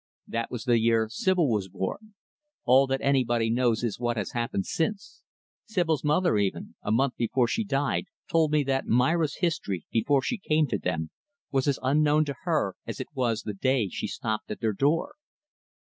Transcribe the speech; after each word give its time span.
That 0.27 0.49
was 0.49 0.63
the 0.63 0.79
year 0.79 1.09
Sibyl 1.11 1.47
was 1.47 1.69
born. 1.69 2.15
All 2.65 2.87
that 2.87 3.01
anybody 3.01 3.51
knows 3.51 3.83
is 3.83 3.99
what 3.99 4.17
has 4.17 4.31
happened 4.31 4.65
since. 4.65 5.21
Sibyl's 5.65 6.03
mother, 6.03 6.39
even 6.39 6.73
a 6.81 6.91
month 6.91 7.17
before 7.17 7.47
she 7.47 7.63
died 7.63 8.05
told 8.27 8.51
me 8.51 8.63
that 8.63 8.87
Myra's 8.87 9.35
history, 9.41 9.85
before 9.91 10.23
she 10.23 10.39
came 10.39 10.65
to 10.69 10.79
them, 10.79 11.11
was 11.51 11.67
as 11.67 11.77
unknown 11.83 12.25
to 12.25 12.35
her 12.45 12.73
as 12.87 12.99
it 12.99 13.09
was 13.13 13.43
the 13.43 13.53
day 13.53 13.89
she 13.89 14.07
stopped 14.07 14.49
at 14.49 14.59
their 14.59 14.73
door." 14.73 15.17